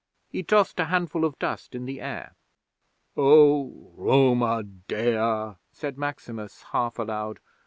He 0.31 0.41
tossed 0.41 0.79
a 0.79 0.85
handful 0.85 1.23
of 1.23 1.37
dust 1.37 1.75
in 1.75 1.85
the 1.85 2.01
air. 2.01 2.33
'"Oh, 3.15 3.93
Roma 3.95 4.63
Dea!" 4.63 5.57
said 5.73 5.95
Maximus, 5.95 6.63
half 6.71 6.97
aloud. 6.97 7.39